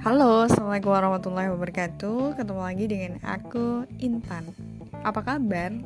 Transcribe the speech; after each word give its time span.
Halo, 0.00 0.48
Assalamualaikum 0.48 0.96
warahmatullahi 0.96 1.52
wabarakatuh. 1.52 2.32
Ketemu 2.40 2.62
lagi 2.64 2.84
dengan 2.88 3.12
aku, 3.20 3.84
Intan. 4.00 4.48
Apa 5.04 5.20
kabar? 5.20 5.76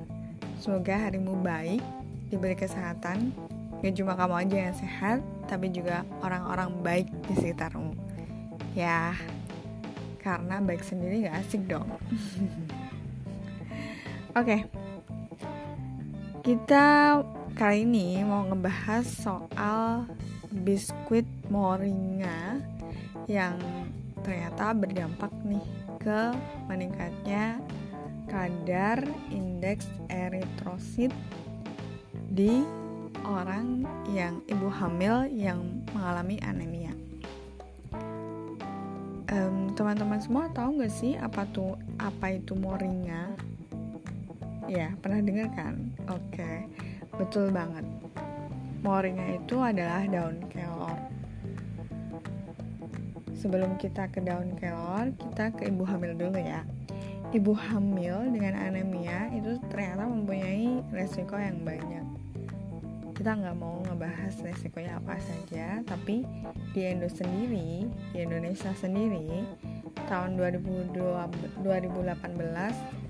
Semoga 0.63 0.95
harimu 0.95 1.43
baik, 1.43 1.83
diberi 2.31 2.55
kesehatan. 2.55 3.35
Gak 3.83 3.99
cuma 3.99 4.15
kamu 4.15 4.47
aja 4.47 4.57
yang 4.71 4.77
sehat, 4.79 5.19
tapi 5.51 5.67
juga 5.75 6.07
orang-orang 6.23 6.71
baik 6.87 7.11
di 7.27 7.35
sekitarmu. 7.43 7.91
Ya, 8.79 9.19
karena 10.23 10.63
baik 10.63 10.87
sendiri 10.87 11.27
gak 11.27 11.43
asik 11.43 11.67
dong. 11.67 11.91
Oke. 14.39 14.63
Kita 16.47 17.19
kali 17.59 17.83
ini 17.83 18.23
mau 18.23 18.47
ngebahas 18.47 19.11
soal 19.11 20.07
biskuit 20.55 21.27
moringa 21.51 22.63
yang 23.27 23.59
ternyata 24.25 24.73
berdampak 24.73 25.31
nih 25.45 25.63
ke 26.01 26.33
meningkatnya 26.67 27.61
kadar 28.27 29.05
indeks 29.29 29.87
eritrosit 30.09 31.13
di 32.33 32.65
orang 33.23 33.85
yang 34.11 34.41
ibu 34.49 34.67
hamil 34.73 35.29
yang 35.29 35.85
mengalami 35.93 36.41
anemia. 36.43 36.93
teman-teman 39.75 40.23
semua 40.23 40.47
tahu 40.55 40.79
nggak 40.79 40.95
sih 40.95 41.19
apa 41.19 41.43
tuh 41.51 41.75
apa 41.99 42.39
itu 42.39 42.55
moringa? 42.55 43.35
Ya 44.71 44.95
pernah 45.03 45.19
dengar 45.19 45.51
kan? 45.59 45.91
Oke, 46.07 46.71
betul 47.19 47.51
banget. 47.51 47.83
Moringa 48.87 49.35
itu 49.35 49.59
adalah 49.59 50.07
daun 50.07 50.39
kelor 50.53 50.84
sebelum 53.45 53.77
kita 53.77 54.09
ke 54.09 54.25
daun 54.25 54.57
kelor, 54.57 55.13
kita 55.21 55.53
ke 55.53 55.69
ibu 55.69 55.85
hamil 55.85 56.17
dulu 56.17 56.41
ya. 56.41 56.65
Ibu 57.37 57.53
hamil 57.53 58.33
dengan 58.33 58.57
anemia 58.57 59.29
itu 59.37 59.61
ternyata 59.69 60.09
mempunyai 60.09 60.81
resiko 60.89 61.37
yang 61.37 61.61
banyak. 61.61 62.09
Kita 63.13 63.37
nggak 63.37 63.57
mau 63.61 63.85
ngebahas 63.85 64.33
resikonya 64.41 64.97
apa 64.97 65.21
saja, 65.21 65.85
tapi 65.85 66.25
di 66.73 66.81
Indo 66.89 67.07
sendiri, 67.07 67.85
di 68.17 68.19
Indonesia 68.25 68.73
sendiri, 68.73 69.45
tahun 70.09 70.41
2018 70.41 70.97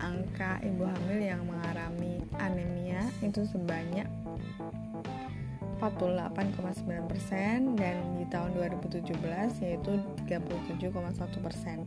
angka 0.02 0.52
ibu 0.66 0.82
hamil 0.82 1.18
yang 1.22 1.46
mengalami 1.46 2.20
anemia 2.42 3.06
itu 3.22 3.46
sebanyak 3.46 4.10
48,9% 5.78 7.78
dan 7.78 7.96
di 8.18 8.26
tahun 8.30 8.54
2017 8.54 9.62
yaitu 9.62 9.92
37,1%. 10.26 11.84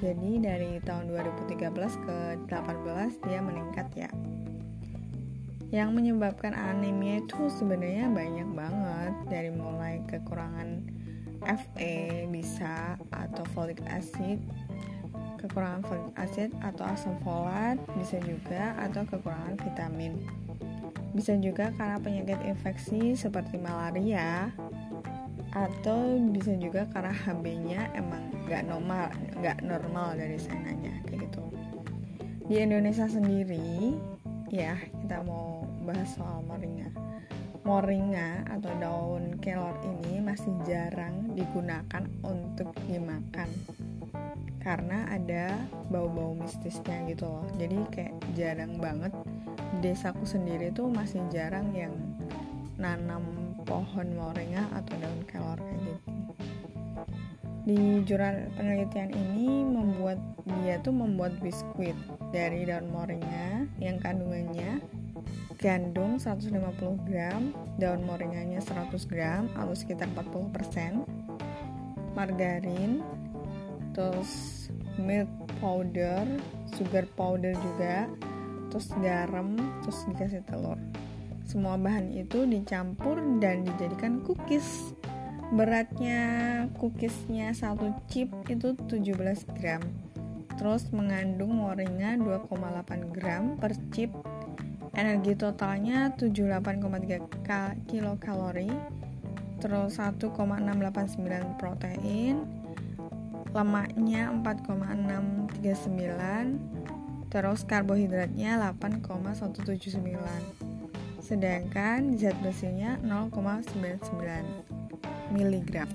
Jadi 0.00 0.40
dari 0.40 0.80
tahun 0.80 1.12
2013 1.12 1.76
ke 1.76 2.40
18 2.48 3.28
dia 3.28 3.44
meningkat 3.44 3.92
ya. 3.92 4.08
Yang 5.70 5.90
menyebabkan 5.94 6.56
anemia 6.56 7.22
itu 7.22 7.46
sebenarnya 7.52 8.10
banyak 8.10 8.48
banget 8.56 9.14
dari 9.28 9.52
mulai 9.52 10.00
kekurangan 10.08 10.88
Fe 11.40 12.28
bisa 12.28 13.00
atau 13.08 13.40
folic 13.56 13.80
acid 13.88 14.36
kekurangan 15.40 15.80
folic 15.88 16.12
acid 16.20 16.52
atau 16.60 16.84
asam 16.84 17.16
folat 17.24 17.80
bisa 17.96 18.20
juga 18.20 18.76
atau 18.76 19.08
kekurangan 19.08 19.56
vitamin 19.56 20.20
bisa 21.10 21.34
juga 21.38 21.74
karena 21.74 21.98
penyakit 21.98 22.38
infeksi 22.46 23.18
seperti 23.18 23.58
malaria 23.58 24.50
atau 25.50 26.14
bisa 26.30 26.54
juga 26.54 26.86
karena 26.94 27.10
HB-nya 27.10 27.90
emang 27.98 28.30
nggak 28.46 28.62
normal, 28.70 29.10
nggak 29.42 29.58
normal 29.66 30.14
dari 30.14 30.38
sananya 30.38 30.94
kayak 31.10 31.26
gitu. 31.26 31.42
Di 32.46 32.62
Indonesia 32.62 33.06
sendiri, 33.06 33.98
ya 34.50 34.78
kita 34.78 35.22
mau 35.26 35.66
bahas 35.82 36.14
soal 36.14 36.42
moringa. 36.46 36.90
Moringa 37.66 38.46
atau 38.46 38.72
daun 38.78 39.36
kelor 39.42 39.74
ini 39.84 40.22
masih 40.22 40.54
jarang 40.66 41.34
digunakan 41.34 42.06
untuk 42.24 42.72
dimakan 42.88 43.50
karena 44.60 45.08
ada 45.08 45.56
bau-bau 45.88 46.36
mistisnya 46.36 47.04
gitu 47.08 47.26
loh. 47.26 47.48
Jadi 47.56 47.78
kayak 47.90 48.14
jarang 48.36 48.76
banget 48.76 49.12
desaku 49.80 50.28
sendiri 50.28 50.70
tuh 50.70 50.92
masih 50.92 51.24
jarang 51.32 51.72
yang 51.72 51.96
nanam 52.76 53.24
pohon 53.64 54.16
moringa 54.16 54.68
atau 54.76 54.94
daun 55.00 55.20
kelor 55.28 55.58
kayak 55.60 55.80
gitu. 55.84 56.10
Di 57.60 57.80
jurnal 58.08 58.48
penelitian 58.56 59.12
ini 59.12 59.64
membuat 59.68 60.16
dia 60.64 60.80
tuh 60.80 60.96
membuat 60.96 61.36
biskuit 61.44 61.96
dari 62.32 62.64
daun 62.64 62.88
moringa 62.88 63.68
yang 63.80 64.00
kandungannya 64.00 64.80
gandum 65.60 66.16
150 66.16 66.56
gram, 67.04 67.52
daun 67.76 68.00
moringanya 68.08 68.64
100 68.64 68.96
gram 69.04 69.44
atau 69.52 69.76
sekitar 69.76 70.08
40%, 70.16 71.04
margarin, 72.16 73.04
terus 73.92 74.66
milk 74.96 75.28
powder, 75.60 76.24
sugar 76.72 77.04
powder 77.12 77.52
juga, 77.60 78.08
terus 78.70 78.88
garam 79.02 79.58
terus 79.82 80.06
dikasih 80.08 80.46
telur. 80.46 80.78
Semua 81.50 81.74
bahan 81.74 82.14
itu 82.14 82.46
dicampur 82.46 83.18
dan 83.42 83.66
dijadikan 83.66 84.22
cookies. 84.22 84.94
Beratnya 85.50 86.22
cookiesnya 86.78 87.50
satu 87.50 87.90
chip 88.06 88.30
itu 88.46 88.78
17 88.86 89.42
gram. 89.58 89.82
Terus 90.54 90.86
mengandung 90.94 91.58
moringa 91.58 92.14
2,8 92.22 93.10
gram 93.10 93.58
per 93.58 93.74
chip. 93.90 94.14
Energi 94.94 95.34
totalnya 95.34 96.14
78,3 96.14 97.74
kilokalori. 97.90 98.70
Terus 99.58 99.98
1,689 99.98 101.58
protein. 101.58 102.46
Lemaknya 103.50 104.30
4,639 104.38 106.79
terus 107.30 107.64
karbohidratnya 107.64 108.58
8,179 108.58 110.02
sedangkan 111.22 112.18
zat 112.18 112.34
besinya 112.42 112.98
0,99 113.06 114.10
mg 115.30 115.86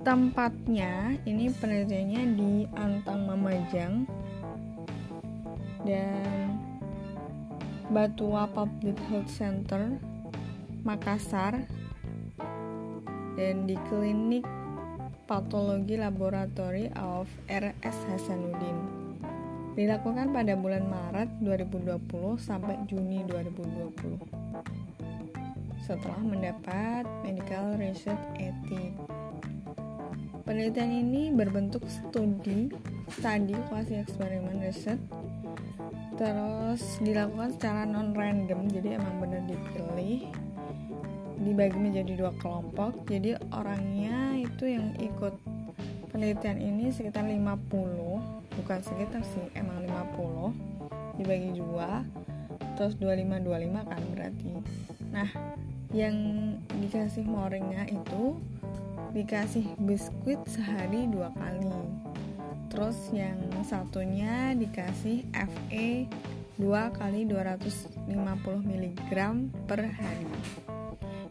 tempatnya 0.00 1.20
ini 1.28 1.52
penelitiannya 1.52 2.22
di 2.32 2.52
Antang 2.72 3.28
Mamajang. 3.28 4.08
Dan 5.84 6.56
Batua 7.92 8.48
Public 8.48 8.96
Health 9.08 9.32
Center 9.32 9.96
Makassar. 10.84 11.64
Dan 13.36 13.68
di 13.68 13.76
klinik 13.88 14.44
Patologi 15.30 15.94
Laboratory 15.94 16.90
of 16.98 17.30
RS 17.46 17.98
Hasanuddin. 18.10 18.74
Dilakukan 19.78 20.34
pada 20.34 20.58
bulan 20.58 20.90
Maret 20.90 21.30
2020 21.46 22.34
sampai 22.34 22.74
Juni 22.90 23.22
2020. 23.30 24.18
Setelah 25.86 26.18
mendapat 26.26 27.06
Medical 27.22 27.78
Research 27.78 28.18
Ethics. 28.42 28.98
Penelitian 30.42 30.98
ini 30.98 31.30
berbentuk 31.30 31.86
studi, 31.86 32.74
studi 33.06 33.54
kuasi 33.70 34.02
eksperimen 34.02 34.58
riset, 34.66 34.98
terus 36.20 37.00
dilakukan 37.00 37.56
secara 37.56 37.88
non-random, 37.88 38.68
jadi 38.68 39.00
emang 39.00 39.24
benar 39.24 39.40
dipilih 39.48 40.28
dibagi 41.40 41.78
menjadi 41.80 42.12
dua 42.20 42.32
kelompok. 42.36 43.08
Jadi 43.08 43.40
orangnya 43.56 44.36
itu 44.36 44.68
yang 44.68 44.92
ikut 45.00 45.32
penelitian 46.12 46.60
ini 46.60 46.92
sekitar 46.92 47.24
50 47.24 47.40
bukan 48.60 48.78
sekitar 48.84 49.24
sih 49.24 49.48
emang 49.56 49.80
50 49.88 50.52
dibagi 51.16 51.56
dua 51.56 52.04
terus 52.76 53.00
25 53.00 53.40
25 53.40 53.88
kan 53.88 54.02
berarti. 54.12 54.52
Nah 55.16 55.30
yang 55.96 56.16
dikasih 56.84 57.24
moringnya 57.24 57.88
itu 57.88 58.36
dikasih 59.16 59.64
biskuit 59.80 60.38
sehari 60.44 61.08
dua 61.08 61.32
kali 61.34 61.72
terus 62.70 62.96
yang 63.10 63.36
satunya 63.66 64.54
dikasih 64.54 65.26
FE 65.34 66.06
2 66.56 66.96
kali 66.96 67.26
250 67.26 68.14
mg 68.64 69.12
per 69.66 69.80
hari 69.90 70.28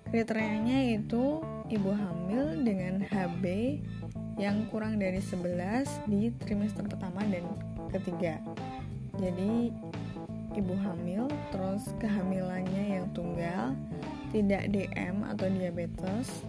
Kriterianya 0.09 0.97
itu 0.97 1.37
ibu 1.69 1.93
hamil 1.93 2.65
dengan 2.65 3.05
HB 3.05 3.45
yang 4.41 4.65
kurang 4.73 4.97
dari 4.97 5.21
11 5.21 6.09
di 6.09 6.33
trimester 6.33 6.81
pertama 6.89 7.21
dan 7.29 7.45
ketiga. 7.93 8.41
Jadi 9.21 9.69
ibu 10.57 10.73
hamil 10.81 11.29
terus 11.53 11.93
kehamilannya 12.01 12.97
yang 12.97 13.05
tunggal, 13.13 13.77
tidak 14.33 14.65
DM 14.73 15.21
atau 15.29 15.45
diabetes, 15.45 16.41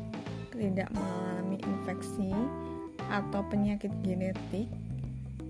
tidak 0.57 0.89
mengalami 0.97 1.61
infeksi 1.61 2.33
atau 3.13 3.45
penyakit 3.45 3.93
genetik, 4.01 4.73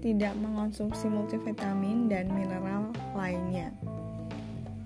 tidak 0.00 0.32
mengonsumsi 0.40 1.06
multivitamin 1.12 2.08
dan 2.08 2.32
mineral 2.32 2.88
lainnya. 3.12 3.72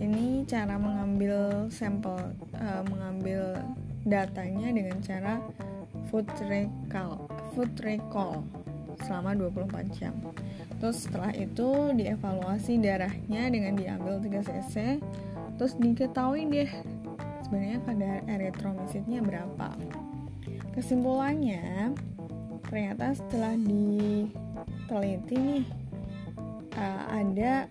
Ini 0.02 0.42
cara 0.50 0.74
mengambil 0.74 1.66
sampel, 1.70 2.34
uh, 2.58 2.82
mengambil 2.90 3.62
datanya 4.04 4.74
dengan 4.74 4.98
cara 5.00 5.38
food 6.10 6.26
recall, 6.50 7.30
food 7.54 7.72
recall 7.80 8.42
selama 9.06 9.38
24 9.38 9.86
jam. 9.94 10.14
Terus 10.82 11.06
setelah 11.06 11.30
itu 11.32 11.94
dievaluasi 11.94 12.82
darahnya 12.82 13.48
dengan 13.48 13.78
diambil 13.78 14.18
3 14.18 14.50
cc, 14.50 14.74
terus 15.56 15.78
diketahui 15.78 16.50
deh 16.50 16.70
sebenarnya 17.46 17.78
kadar 17.86 18.16
eritromicitnya 18.26 19.20
berapa. 19.22 19.78
Kesimpulannya, 20.74 21.94
ternyata 22.68 23.14
setelah 23.14 23.54
diteliti 23.56 25.36
nih 25.36 25.64
uh, 26.78 27.02
ada 27.10 27.68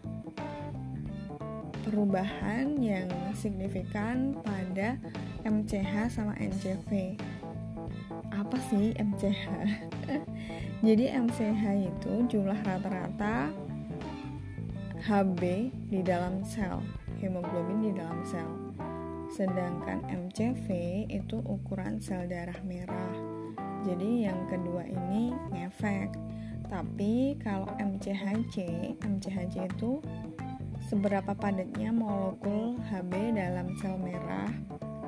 perubahan 1.84 2.80
yang 2.80 3.12
signifikan 3.36 4.34
pada 4.42 4.98
MCH 5.44 6.10
sama 6.10 6.34
NCV. 6.40 7.20
Apa 8.34 8.58
sih 8.72 8.96
MCH? 8.96 9.44
Jadi 10.88 11.06
MCH 11.12 11.64
itu 11.86 12.14
jumlah 12.32 12.58
rata-rata 12.64 13.52
HB 15.04 15.42
di 15.92 16.00
dalam 16.00 16.48
sel, 16.48 16.80
hemoglobin 17.20 17.84
di 17.84 17.92
dalam 17.92 18.24
sel. 18.24 18.48
Sedangkan 19.30 20.04
MCV 20.08 20.68
itu 21.12 21.44
ukuran 21.44 22.00
sel 22.00 22.24
darah 22.26 22.58
merah. 22.64 23.14
Jadi 23.84 24.26
yang 24.28 24.40
kedua 24.48 24.88
ini 24.88 25.36
ngefek. 25.52 26.16
Tapi 26.72 27.38
kalau 27.44 27.70
MCHC, 27.78 28.56
MCHC 29.04 29.70
itu 29.70 30.00
seberapa 30.88 31.36
padatnya 31.36 31.94
molekul 31.94 32.80
HB 32.90 33.38
dalam 33.38 33.76
sel 33.78 34.00
merah, 34.00 34.50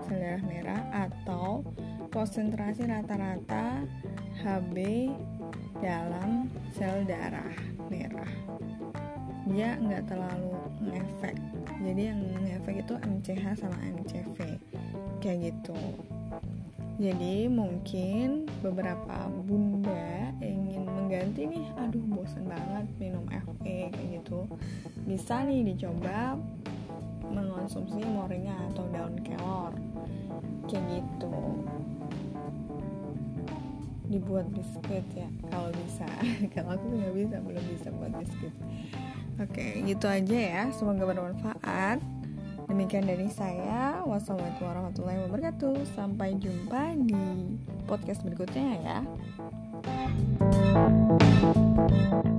sel 0.05 0.19
darah 0.19 0.43
merah 0.45 0.81
atau 0.93 1.65
konsentrasi 2.13 2.85
rata-rata 2.85 3.81
HB 4.43 4.77
dalam 5.81 6.51
sel 6.75 7.07
darah 7.07 7.55
merah. 7.89 8.29
Dia 9.49 9.79
nggak 9.79 10.05
terlalu 10.05 10.53
ngefek. 10.85 11.37
Jadi 11.81 12.01
yang 12.11 12.19
ngefek 12.21 12.81
itu 12.85 12.93
MCH 12.99 13.45
sama 13.57 13.77
MCV 13.83 14.37
kayak 15.21 15.49
gitu 15.49 15.77
jadi 16.95 17.51
mungkin 17.51 18.47
beberapa 18.63 19.27
bunda 19.43 20.31
ingin 20.39 20.87
mengganti 20.87 21.43
nih 21.43 21.67
aduh 21.75 21.99
bosan 22.07 22.47
banget 22.47 22.87
minum 22.95 23.27
FE 23.27 23.91
kayak 23.91 24.23
gitu. 24.23 24.47
Bisa 25.03 25.43
nih 25.43 25.75
dicoba 25.75 26.39
mengonsumsi 27.27 27.99
moringa 27.99 28.55
atau 28.71 28.87
daun 28.95 29.19
kelor 29.27 29.75
kayak 30.71 30.83
gitu. 30.87 31.35
Dibuat 34.07 34.47
biskuit 34.55 35.03
ya 35.19 35.27
kalau 35.51 35.75
bisa. 35.75 36.07
Kalau 36.55 36.79
aku 36.79 36.85
nggak 36.95 37.11
bisa 37.11 37.35
belum 37.43 37.63
bisa 37.75 37.87
buat 37.91 38.13
biskuit. 38.23 38.55
Oke 39.43 39.83
gitu 39.83 40.07
aja 40.07 40.37
ya. 40.39 40.63
Semoga 40.71 41.03
bermanfaat 41.03 42.14
Demikian 42.65 43.05
dari 43.05 43.29
saya. 43.31 44.01
Wassalamualaikum 44.03 44.65
warahmatullahi 44.65 45.19
wabarakatuh. 45.29 45.75
Sampai 45.93 46.37
jumpa 46.37 46.97
di 46.97 47.55
podcast 47.85 48.25
berikutnya 48.25 48.67
ya. 48.81 48.97
Thank 51.85 52.25
you 52.25 52.34